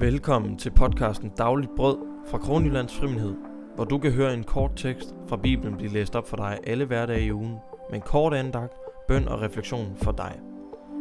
Velkommen 0.00 0.56
til 0.56 0.70
podcasten 0.70 1.32
Dagligt 1.38 1.74
Brød 1.76 1.98
fra 2.26 2.38
Kronjyllands 2.38 2.98
Frimenhed, 2.98 3.34
hvor 3.74 3.84
du 3.84 3.98
kan 3.98 4.12
høre 4.12 4.34
en 4.34 4.44
kort 4.44 4.70
tekst 4.76 5.14
fra 5.28 5.36
Bibelen 5.36 5.76
blive 5.76 5.92
læst 5.92 6.16
op 6.16 6.28
for 6.28 6.36
dig 6.36 6.58
alle 6.66 6.84
hverdage 6.84 7.26
i 7.26 7.32
ugen, 7.32 7.56
med 7.90 7.98
en 7.98 8.02
kort 8.02 8.34
andagt, 8.34 8.72
bøn 9.08 9.28
og 9.28 9.40
refleksion 9.40 9.96
for 9.96 10.12
dig. 10.12 10.40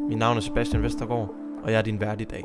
Mit 0.10 0.18
navn 0.18 0.38
er 0.38 0.42
Sebastian 0.42 0.84
Vestergaard, 0.84 1.30
og 1.64 1.72
jeg 1.72 1.78
er 1.78 1.82
din 1.82 2.00
vært 2.00 2.22
i 2.22 2.24
dag. 2.24 2.44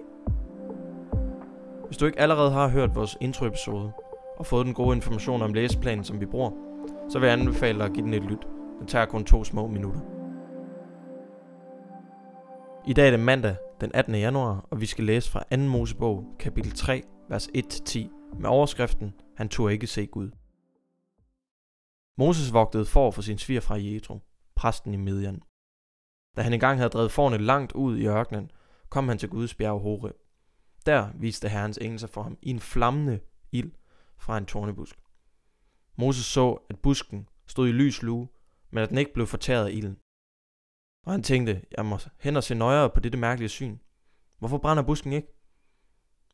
Hvis 1.86 1.96
du 1.96 2.06
ikke 2.06 2.20
allerede 2.20 2.50
har 2.50 2.69
hørt 2.69 2.95
vores 2.95 3.16
introepisode 3.20 3.92
og 4.38 4.46
fået 4.46 4.66
den 4.66 4.74
gode 4.74 4.96
information 4.96 5.42
om 5.42 5.55
læseplanen, 5.55 6.05
som 6.05 6.20
vi 6.20 6.27
bruger, 6.27 6.50
så 7.09 7.19
vil 7.19 7.27
jeg 7.27 7.38
anbefale 7.38 7.78
dig 7.78 7.87
at 7.87 7.92
give 7.92 8.06
den 8.06 8.14
et 8.14 8.24
lyt. 8.24 8.46
Den 8.78 8.87
tager 8.87 9.06
kun 9.06 9.24
to 9.24 9.45
små 9.45 9.66
minutter. 9.66 10.00
I 12.87 12.92
dag 12.92 13.06
er 13.06 13.10
det 13.10 13.20
mandag 13.20 13.56
den 13.82 13.91
18. 13.95 14.14
januar, 14.14 14.66
og 14.70 14.80
vi 14.80 14.86
skal 14.86 15.04
læse 15.04 15.30
fra 15.30 15.45
2. 15.50 15.56
Mosebog, 15.56 16.36
kapitel 16.38 16.73
3, 16.73 17.02
vers 17.28 17.48
1-10, 17.48 18.38
med 18.40 18.50
overskriften, 18.50 19.14
Han 19.36 19.48
tog 19.48 19.73
ikke 19.73 19.86
se 19.86 20.06
Gud. 20.06 20.30
Moses 22.18 22.52
vogtede 22.52 22.84
for 22.84 23.10
for 23.10 23.23
sin 23.23 23.38
svigerfra 23.38 23.74
Jethro, 23.74 24.18
præsten 24.54 24.95
i 24.95 24.96
Midian. 24.96 25.42
Da 26.37 26.42
han 26.42 26.52
engang 26.52 26.78
havde 26.78 26.90
drevet 26.90 27.10
forne 27.10 27.38
langt 27.38 27.73
ud 27.73 27.98
i 27.98 28.06
ørkenen, 28.06 28.50
kom 28.88 29.09
han 29.09 29.18
til 29.18 29.28
Guds 29.28 29.54
bjerg 29.54 29.80
Horeb. 29.80 30.16
Der 30.87 31.10
viste 31.14 31.48
Herrens 31.48 31.78
engel 31.78 32.01
sig 32.01 32.10
for 32.10 32.23
ham 32.23 32.38
i 32.42 32.51
en 32.51 32.60
flammende 32.60 33.20
ild 33.52 33.73
fra 34.18 34.38
en 34.38 34.46
tornebusk. 34.46 34.96
Moses 35.96 36.26
så, 36.26 36.52
at 36.70 36.78
busken 36.78 37.28
stod 37.46 37.68
i 37.68 37.73
lys 37.73 38.02
lue, 38.02 38.28
men 38.70 38.82
at 38.82 38.90
den 38.90 38.98
ikke 38.98 39.14
blev 39.14 39.26
fortæret 39.26 39.66
af 39.66 39.73
ilden. 39.73 39.98
Og 41.02 41.12
han 41.12 41.23
tænkte, 41.23 41.65
jeg 41.76 41.87
må 41.87 41.99
hen 42.18 42.37
og 42.37 42.45
se 42.45 42.54
nøjere 42.54 42.90
på 42.90 43.01
dette 43.01 43.18
mærkelige 43.18 43.49
syn. 43.49 43.79
Hvorfor 44.38 44.59
brænder 44.59 44.82
busken 44.82 45.13
ikke? 45.13 45.29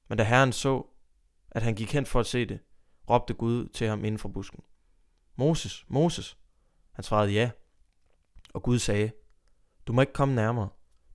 Men 0.09 0.19
da 0.19 0.25
herren 0.25 0.53
så, 0.53 0.87
at 1.51 1.63
han 1.63 1.75
gik 1.75 1.93
hen 1.93 2.07
for 2.07 2.21
at 2.21 2.27
se 2.27 2.47
det, 2.47 2.61
råbte 3.11 3.35
Gud 3.35 3.69
til 3.69 3.87
ham 3.89 4.05
inden 4.05 4.19
for 4.19 4.29
busken. 4.29 4.65
Moses, 5.37 5.85
Moses. 5.89 6.39
Han 6.93 7.05
svarede 7.05 7.33
ja. 7.33 7.51
Og 8.55 8.63
Gud 8.63 8.79
sagde, 8.79 9.13
du 9.87 9.93
må 9.93 10.01
ikke 10.01 10.13
komme 10.13 10.35
nærmere. 10.35 10.69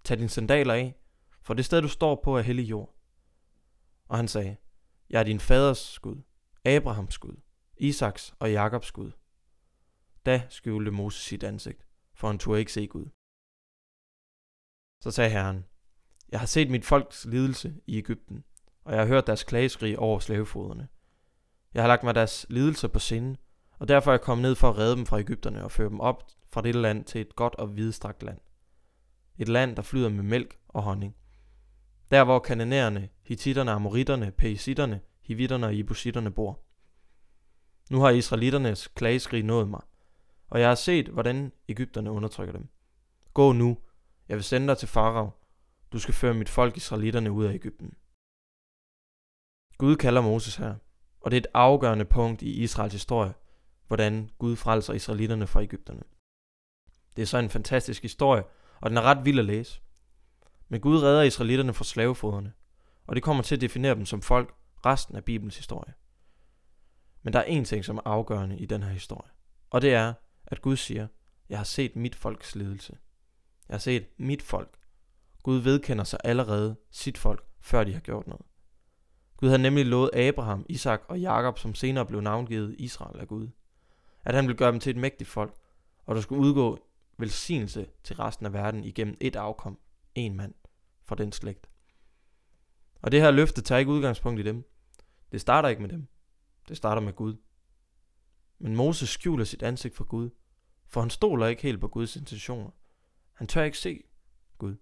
Tag 0.03 0.17
dine 0.17 0.29
sandaler 0.29 0.73
af, 0.73 0.95
for 1.41 1.53
det 1.53 1.65
sted 1.65 1.81
du 1.81 1.87
står 1.87 2.21
på 2.23 2.37
er 2.37 2.41
hellig 2.41 2.69
jord. 2.69 2.95
Og 4.07 4.17
han 4.17 4.27
sagde, 4.27 4.55
jeg 5.09 5.19
er 5.19 5.23
din 5.23 5.39
faders 5.39 5.99
Gud, 5.99 6.21
Abrahams 6.65 7.17
Gud, 7.17 7.35
Isaks 7.77 8.33
og 8.39 8.51
Jakobs 8.51 8.91
Gud. 8.91 9.11
Da 10.25 10.43
skjulte 10.49 10.91
Moses 10.91 11.23
sit 11.23 11.43
ansigt, 11.43 11.87
for 12.15 12.27
han 12.27 12.39
turde 12.39 12.59
ikke 12.59 12.73
se 12.73 12.87
Gud. 12.87 13.05
Så 15.03 15.11
sagde 15.11 15.29
Herren, 15.29 15.65
jeg 16.31 16.39
har 16.39 16.47
set 16.47 16.69
mit 16.69 16.85
folks 16.85 17.25
lidelse 17.25 17.73
i 17.87 17.97
Ægypten, 17.97 18.43
og 18.83 18.93
jeg 18.93 19.01
har 19.01 19.07
hørt 19.07 19.27
deres 19.27 19.43
klageskrig 19.43 19.99
over 19.99 20.19
slavefoderne. 20.19 20.87
Jeg 21.73 21.83
har 21.83 21.87
lagt 21.87 22.03
mig 22.03 22.15
deres 22.15 22.45
lidelser 22.49 22.87
på 22.87 22.99
sinde, 22.99 23.35
og 23.79 23.87
derfor 23.87 24.11
er 24.11 24.13
jeg 24.13 24.21
kommet 24.21 24.41
ned 24.41 24.55
for 24.55 24.69
at 24.69 24.77
redde 24.77 24.95
dem 24.95 25.05
fra 25.05 25.19
Ægypterne 25.19 25.63
og 25.63 25.71
føre 25.71 25.89
dem 25.89 25.99
op 25.99 26.23
fra 26.53 26.61
dette 26.61 26.79
land 26.79 27.05
til 27.05 27.21
et 27.21 27.35
godt 27.35 27.55
og 27.55 27.75
vidstrakt 27.75 28.23
land. 28.23 28.39
Et 29.37 29.49
land, 29.49 29.75
der 29.75 29.81
flyder 29.81 30.09
med 30.09 30.23
mælk 30.23 30.57
og 30.67 30.83
honning. 30.83 31.15
Der 32.11 32.23
hvor 32.23 32.39
kananæerne, 32.39 33.09
hititterne, 33.23 33.71
amoritterne, 33.71 34.31
peisitterne, 34.31 35.01
hivitterne 35.21 35.67
og 35.67 35.75
ibusitterne 35.75 36.31
bor. 36.31 36.59
Nu 37.91 38.01
har 38.01 38.09
israelitternes 38.09 38.87
klageskrig 38.87 39.43
nået 39.43 39.69
mig, 39.69 39.81
og 40.47 40.59
jeg 40.59 40.67
har 40.67 40.75
set, 40.75 41.07
hvordan 41.07 41.51
Ægypterne 41.69 42.11
undertrykker 42.11 42.53
dem. 42.53 42.67
Gå 43.33 43.51
nu, 43.51 43.77
jeg 44.33 44.37
vil 44.37 44.43
sende 44.43 44.67
dig 44.67 44.77
til 44.77 44.87
Farao. 44.87 45.31
Du 45.91 45.99
skal 45.99 46.13
føre 46.13 46.33
mit 46.33 46.49
folk 46.49 46.77
israelitterne 46.77 47.31
ud 47.31 47.45
af 47.45 47.53
Ægypten. 47.53 47.93
Gud 49.77 49.95
kalder 49.95 50.21
Moses 50.21 50.55
her, 50.55 50.75
og 51.19 51.31
det 51.31 51.37
er 51.37 51.41
et 51.41 51.47
afgørende 51.53 52.05
punkt 52.05 52.41
i 52.41 52.63
Israels 52.63 52.93
historie, 52.93 53.33
hvordan 53.87 54.29
Gud 54.37 54.55
frelser 54.55 54.93
israelitterne 54.93 55.47
fra 55.47 55.61
Ægypterne. 55.61 56.03
Det 57.15 57.21
er 57.21 57.25
så 57.25 57.37
en 57.37 57.49
fantastisk 57.49 58.01
historie, 58.01 58.43
og 58.81 58.89
den 58.89 58.97
er 58.97 59.01
ret 59.01 59.25
vild 59.25 59.39
at 59.39 59.45
læse. 59.45 59.81
Men 60.69 60.81
Gud 60.81 61.03
redder 61.03 61.21
israelitterne 61.21 61.73
fra 61.73 61.83
slavefoderne, 61.83 62.53
og 63.07 63.15
det 63.15 63.23
kommer 63.23 63.43
til 63.43 63.55
at 63.55 63.61
definere 63.61 63.95
dem 63.95 64.05
som 64.05 64.21
folk 64.21 64.55
resten 64.85 65.15
af 65.15 65.23
Bibelens 65.23 65.57
historie. 65.57 65.93
Men 67.21 67.33
der 67.33 67.39
er 67.39 67.43
en 67.43 67.65
ting, 67.65 67.85
som 67.85 67.97
er 67.97 68.01
afgørende 68.05 68.57
i 68.57 68.65
den 68.65 68.83
her 68.83 68.91
historie, 68.91 69.31
og 69.69 69.81
det 69.81 69.93
er, 69.93 70.13
at 70.45 70.61
Gud 70.61 70.75
siger, 70.75 71.07
jeg 71.49 71.59
har 71.59 71.65
set 71.65 71.95
mit 71.95 72.15
folks 72.15 72.55
lidelse. 72.55 72.97
Jeg 73.69 73.73
har 73.73 73.79
set 73.79 74.07
mit 74.17 74.41
folk. 74.41 74.77
Gud 75.43 75.57
vedkender 75.57 76.03
sig 76.03 76.19
allerede 76.23 76.75
sit 76.91 77.17
folk, 77.17 77.45
før 77.61 77.83
de 77.83 77.93
har 77.93 77.99
gjort 77.99 78.27
noget. 78.27 78.45
Gud 79.37 79.49
havde 79.49 79.61
nemlig 79.61 79.85
lovet 79.85 80.15
Abraham, 80.15 80.65
Isak 80.69 81.01
og 81.07 81.19
Jakob, 81.19 81.59
som 81.59 81.75
senere 81.75 82.05
blev 82.05 82.21
navngivet 82.21 82.75
Israel 82.79 83.19
af 83.19 83.27
Gud, 83.27 83.47
at 84.23 84.35
han 84.35 84.47
ville 84.47 84.57
gøre 84.57 84.71
dem 84.71 84.79
til 84.79 84.89
et 84.89 84.97
mægtigt 84.97 85.29
folk, 85.29 85.55
og 86.05 86.15
der 86.15 86.21
skulle 86.21 86.41
udgå 86.41 86.79
velsignelse 87.17 87.87
til 88.03 88.15
resten 88.15 88.45
af 88.45 88.53
verden 88.53 88.83
igennem 88.83 89.17
et 89.21 89.35
afkom, 89.35 89.79
en 90.15 90.35
mand 90.35 90.53
fra 91.05 91.15
den 91.15 91.31
slægt. 91.31 91.69
Og 93.01 93.11
det 93.11 93.21
her 93.21 93.31
løfte 93.31 93.61
tager 93.61 93.79
ikke 93.79 93.91
udgangspunkt 93.91 94.39
i 94.39 94.43
dem. 94.43 94.69
Det 95.31 95.41
starter 95.41 95.69
ikke 95.69 95.81
med 95.81 95.89
dem. 95.89 96.07
Det 96.67 96.77
starter 96.77 97.01
med 97.01 97.13
Gud. 97.13 97.35
Men 98.59 98.75
Moses 98.75 99.09
skjuler 99.09 99.45
sit 99.45 99.63
ansigt 99.63 99.95
for 99.95 100.03
Gud, 100.03 100.29
for 100.87 101.01
han 101.01 101.09
stoler 101.09 101.47
ikke 101.47 101.61
helt 101.61 101.81
på 101.81 101.87
Guds 101.87 102.15
intentioner. 102.15 102.69
Han 103.33 103.47
tør 103.47 103.63
ikke 103.63 103.77
se 103.77 104.03
Gud. 104.57 104.75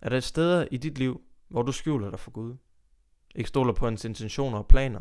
Er 0.00 0.08
der 0.08 0.20
steder 0.20 0.68
i 0.70 0.76
dit 0.76 0.98
liv, 0.98 1.22
hvor 1.48 1.62
du 1.62 1.72
skjuler 1.72 2.10
dig 2.10 2.20
for 2.20 2.30
Gud? 2.30 2.56
Ikke 3.34 3.48
stoler 3.48 3.72
på 3.72 3.84
hans 3.84 4.04
intentioner 4.04 4.58
og 4.58 4.68
planer? 4.68 5.00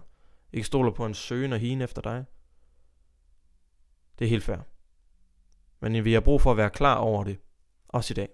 Ikke 0.53 0.67
stoler 0.67 0.91
på 0.91 1.03
hans 1.03 1.17
søgen 1.17 1.53
og 1.53 1.59
hine 1.59 1.83
efter 1.83 2.01
dig? 2.01 2.25
Det 4.19 4.25
er 4.25 4.29
helt 4.29 4.43
fair. 4.43 4.57
Men 5.79 6.05
vi 6.05 6.13
har 6.13 6.21
brug 6.21 6.41
for 6.41 6.51
at 6.51 6.57
være 6.57 6.69
klar 6.69 6.95
over 6.95 7.23
det, 7.23 7.39
også 7.87 8.13
i 8.13 8.15
dag. 8.15 8.29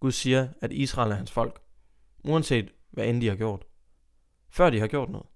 Gud 0.00 0.12
siger, 0.12 0.48
at 0.60 0.72
Israel 0.72 1.10
er 1.10 1.16
hans 1.16 1.32
folk, 1.32 1.62
uanset 2.24 2.72
hvad 2.90 3.06
end 3.06 3.20
de 3.20 3.28
har 3.28 3.36
gjort. 3.36 3.64
Før 4.48 4.70
de 4.70 4.80
har 4.80 4.86
gjort 4.86 5.10
noget. 5.10 5.26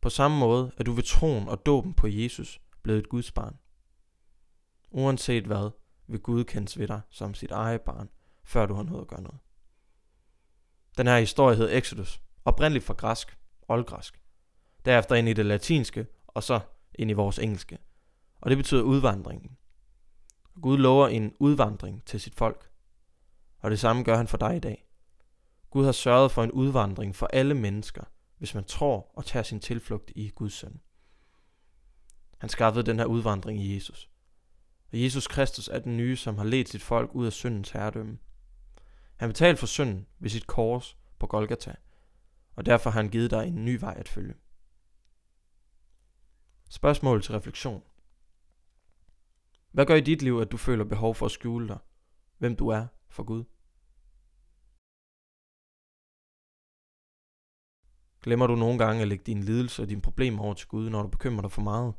På 0.00 0.10
samme 0.10 0.38
måde 0.38 0.72
er 0.76 0.84
du 0.84 0.92
ved 0.92 1.02
troen 1.02 1.48
og 1.48 1.66
dåben 1.66 1.94
på 1.94 2.06
Jesus 2.06 2.60
blevet 2.82 2.98
et 2.98 3.08
Guds 3.08 3.32
barn. 3.32 3.58
Uanset 4.90 5.44
hvad, 5.44 5.70
vil 6.06 6.20
Gud 6.20 6.44
kendes 6.44 6.78
ved 6.78 6.88
dig 6.88 7.00
som 7.10 7.34
sit 7.34 7.50
eget 7.50 7.80
barn, 7.80 8.10
før 8.44 8.66
du 8.66 8.74
har 8.74 8.82
nået 8.82 9.00
at 9.00 9.08
gøre 9.08 9.22
noget. 9.22 9.40
Den 10.98 11.06
her 11.06 11.18
historie 11.18 11.56
hed 11.56 11.68
Exodus, 11.72 12.22
oprindeligt 12.44 12.84
fra 12.84 12.94
græsk, 12.94 13.38
oldgræsk. 13.68 14.20
Derefter 14.84 15.14
ind 15.14 15.28
i 15.28 15.32
det 15.32 15.46
latinske, 15.46 16.06
og 16.26 16.42
så 16.42 16.60
ind 16.94 17.10
i 17.10 17.14
vores 17.14 17.38
engelske. 17.38 17.78
Og 18.40 18.50
det 18.50 18.56
betyder 18.56 18.82
udvandringen. 18.82 19.56
Gud 20.62 20.78
lover 20.78 21.08
en 21.08 21.34
udvandring 21.40 22.04
til 22.04 22.20
sit 22.20 22.34
folk. 22.34 22.70
Og 23.58 23.70
det 23.70 23.80
samme 23.80 24.02
gør 24.02 24.16
han 24.16 24.28
for 24.28 24.36
dig 24.36 24.56
i 24.56 24.60
dag. 24.60 24.88
Gud 25.70 25.84
har 25.84 25.92
sørget 25.92 26.32
for 26.32 26.42
en 26.42 26.52
udvandring 26.52 27.16
for 27.16 27.26
alle 27.26 27.54
mennesker, 27.54 28.04
hvis 28.38 28.54
man 28.54 28.64
tror 28.64 29.10
og 29.14 29.24
tager 29.24 29.42
sin 29.42 29.60
tilflugt 29.60 30.12
i 30.16 30.28
Guds 30.28 30.52
søn. 30.52 30.80
Han 32.38 32.48
skaffede 32.48 32.86
den 32.86 32.98
her 32.98 33.06
udvandring 33.06 33.60
i 33.60 33.74
Jesus. 33.74 34.10
Og 34.94 35.02
Jesus 35.02 35.26
Kristus 35.26 35.68
er 35.68 35.78
den 35.78 35.96
nye, 35.96 36.16
som 36.16 36.38
har 36.38 36.44
ledt 36.44 36.68
sit 36.68 36.82
folk 36.82 37.14
ud 37.14 37.26
af 37.26 37.32
syndens 37.32 37.70
herredømme. 37.70 38.18
Han 39.16 39.28
betalte 39.28 39.58
for 39.58 39.66
synden 39.66 40.06
ved 40.18 40.30
sit 40.30 40.46
kors 40.46 40.98
på 41.18 41.26
Golgata, 41.26 41.74
og 42.54 42.66
derfor 42.66 42.90
har 42.90 43.00
han 43.00 43.10
givet 43.10 43.30
dig 43.30 43.46
en 43.46 43.64
ny 43.64 43.80
vej 43.80 43.94
at 43.96 44.08
følge. 44.08 44.34
Spørgsmål 46.68 47.22
til 47.22 47.34
refleksion. 47.34 47.82
Hvad 49.70 49.86
gør 49.86 49.94
i 49.94 50.00
dit 50.00 50.22
liv, 50.22 50.38
at 50.38 50.52
du 50.52 50.56
føler 50.56 50.84
behov 50.84 51.14
for 51.14 51.26
at 51.26 51.32
skjule 51.32 51.68
dig? 51.68 51.78
Hvem 52.38 52.56
du 52.56 52.68
er 52.68 52.86
for 53.08 53.22
Gud? 53.22 53.44
Glemmer 58.22 58.46
du 58.46 58.54
nogle 58.54 58.78
gange 58.78 59.02
at 59.02 59.08
lægge 59.08 59.24
dine 59.24 59.42
lidelser 59.42 59.82
og 59.82 59.88
dine 59.88 60.02
problemer 60.02 60.42
over 60.42 60.54
til 60.54 60.68
Gud, 60.68 60.90
når 60.90 61.02
du 61.02 61.08
bekymrer 61.08 61.42
dig 61.42 61.52
for 61.52 61.62
meget? 61.62 61.94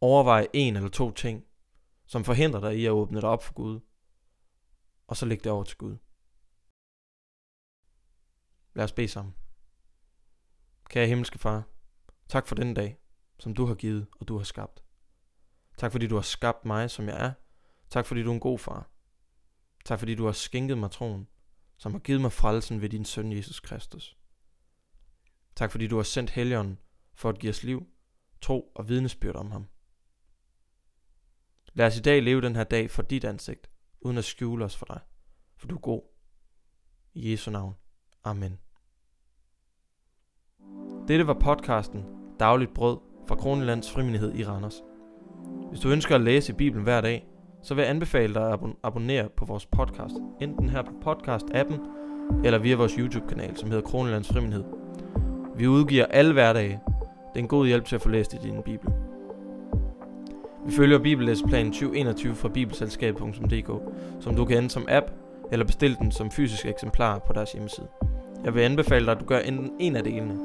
Overvej 0.00 0.48
en 0.52 0.76
eller 0.76 0.88
to 0.88 1.12
ting, 1.12 1.46
som 2.06 2.24
forhindrer 2.24 2.60
dig 2.60 2.78
i 2.78 2.86
at 2.86 2.90
åbne 2.90 3.20
dig 3.20 3.28
op 3.28 3.42
for 3.42 3.54
Gud, 3.54 3.80
og 5.06 5.16
så 5.16 5.26
læg 5.26 5.44
det 5.44 5.52
over 5.52 5.64
til 5.64 5.78
Gud. 5.78 5.96
Lad 8.74 8.84
os 8.84 8.92
bede 8.92 9.08
sammen. 9.08 9.34
Kære 10.90 11.06
himmelske 11.06 11.38
far, 11.38 11.68
tak 12.28 12.46
for 12.46 12.54
den 12.54 12.74
dag, 12.74 12.98
som 13.38 13.54
du 13.54 13.66
har 13.66 13.74
givet 13.74 14.06
og 14.20 14.28
du 14.28 14.36
har 14.36 14.44
skabt. 14.44 14.84
Tak 15.76 15.92
fordi 15.92 16.06
du 16.06 16.14
har 16.14 16.22
skabt 16.22 16.64
mig, 16.64 16.90
som 16.90 17.08
jeg 17.08 17.26
er. 17.26 17.32
Tak 17.90 18.06
fordi 18.06 18.22
du 18.22 18.30
er 18.30 18.34
en 18.34 18.40
god 18.40 18.58
far. 18.58 18.90
Tak 19.84 19.98
fordi 19.98 20.14
du 20.14 20.24
har 20.24 20.32
skænket 20.32 20.78
mig 20.78 20.90
troen, 20.90 21.28
som 21.76 21.92
har 21.92 21.98
givet 21.98 22.20
mig 22.20 22.32
frelsen 22.32 22.80
ved 22.80 22.88
din 22.88 23.04
søn 23.04 23.32
Jesus 23.32 23.60
Kristus. 23.60 24.16
Tak 25.54 25.70
fordi 25.70 25.86
du 25.86 25.96
har 25.96 26.02
sendt 26.02 26.30
Helligånden 26.30 26.78
for 27.14 27.28
at 27.28 27.38
give 27.38 27.50
os 27.50 27.62
liv, 27.62 27.86
tro 28.40 28.72
og 28.74 28.88
vidnesbyrd 28.88 29.36
om 29.36 29.50
ham. 29.50 29.66
Lad 31.74 31.86
os 31.86 31.98
i 31.98 32.00
dag 32.00 32.22
leve 32.22 32.40
den 32.40 32.56
her 32.56 32.64
dag 32.64 32.90
for 32.90 33.02
dit 33.02 33.24
ansigt, 33.24 33.70
uden 34.00 34.18
at 34.18 34.24
skjule 34.24 34.64
os 34.64 34.76
for 34.76 34.86
dig, 34.86 35.00
for 35.56 35.66
du 35.66 35.74
er 35.74 35.80
god. 35.80 36.02
I 37.14 37.32
Jesu 37.32 37.50
navn. 37.50 37.74
Amen. 38.24 38.58
Dette 41.08 41.26
var 41.26 41.34
podcasten 41.34 42.04
Dagligt 42.40 42.74
Brød 42.74 42.98
fra 43.28 43.34
Kronelands 43.34 43.92
Frimindighed 43.92 44.34
i 44.34 44.44
Randers. 44.44 44.82
Hvis 45.68 45.80
du 45.80 45.88
ønsker 45.88 46.14
at 46.14 46.20
læse 46.20 46.54
Bibelen 46.54 46.84
hver 46.84 47.00
dag, 47.00 47.26
så 47.62 47.74
vil 47.74 47.82
jeg 47.82 47.90
anbefale 47.90 48.34
dig 48.34 48.52
at 48.52 48.58
abonnere 48.82 49.28
på 49.28 49.44
vores 49.44 49.66
podcast, 49.66 50.14
enten 50.40 50.68
her 50.68 50.82
på 50.82 50.92
podcast-appen, 51.04 51.80
eller 52.44 52.58
via 52.58 52.76
vores 52.76 52.92
YouTube-kanal, 52.92 53.56
som 53.56 53.70
hedder 53.70 53.88
Kronelands 53.88 54.28
Frimindighed. 54.28 54.64
Vi 55.56 55.66
udgiver 55.66 56.06
alle 56.06 56.32
hverdage. 56.32 56.80
Det 57.00 57.36
er 57.36 57.40
en 57.40 57.48
god 57.48 57.66
hjælp 57.66 57.84
til 57.84 57.94
at 57.94 58.02
få 58.02 58.08
læst 58.08 58.34
i 58.34 58.36
din 58.36 58.62
Bibel. 58.62 58.92
Vi 60.66 60.72
følger 60.72 60.98
Bibellæseplan 60.98 61.66
2021 61.72 62.34
fra 62.34 62.48
bibelselskab.dk, 62.48 63.70
som 64.20 64.36
du 64.36 64.44
kan 64.44 64.58
ende 64.58 64.70
som 64.70 64.86
app, 64.88 65.06
eller 65.52 65.66
bestille 65.66 65.96
den 65.96 66.12
som 66.12 66.30
fysisk 66.30 66.66
eksemplar 66.66 67.18
på 67.18 67.32
deres 67.32 67.52
hjemmeside. 67.52 67.88
Jeg 68.44 68.54
vil 68.54 68.60
anbefale 68.60 69.04
dig, 69.04 69.12
at 69.12 69.20
du 69.20 69.24
gør 69.24 69.38
enten 69.38 69.72
en 69.78 69.96
af 69.96 70.04
delene, 70.04 70.38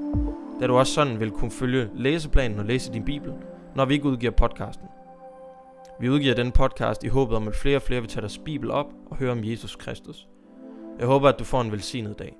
da 0.62 0.68
du 0.68 0.78
også 0.78 0.94
sådan 0.94 1.20
vil 1.20 1.32
kunne 1.32 1.52
følge 1.52 1.90
læseplanen 1.96 2.60
og 2.60 2.66
læse 2.66 2.94
din 2.94 3.06
Bibel, 3.06 3.34
når 3.76 3.86
vi 3.86 3.94
ikke 3.94 4.06
udgiver 4.06 4.32
podcasten. 4.32 4.88
Vi 6.00 6.10
udgiver 6.10 6.36
denne 6.36 6.52
podcast 6.52 7.04
i 7.04 7.08
håbet 7.08 7.36
om, 7.36 7.48
at 7.48 7.56
flere 7.56 7.76
og 7.76 7.82
flere 7.82 8.02
vil 8.02 8.10
tage 8.10 8.22
deres 8.22 8.38
Bibel 8.38 8.72
op 8.72 8.94
og 9.06 9.18
høre 9.18 9.32
om 9.32 9.44
Jesus 9.44 9.76
Kristus. 9.76 10.28
Jeg 11.00 11.08
håber, 11.08 11.30
at 11.30 11.40
du 11.40 11.44
får 11.44 11.62
en 11.62 11.72
velsignet 11.72 12.20
dag. 12.20 12.36